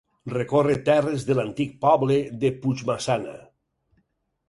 Recorre 0.35 0.77
terres 0.87 1.27
de 1.27 1.37
l'antic 1.41 1.77
poble 1.85 2.19
de 2.45 2.53
Puigmaçana. 2.65 3.41